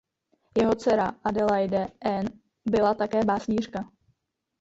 [0.55, 2.29] Jeho dcera Adelaide Anne
[2.65, 3.91] byla také básnířka.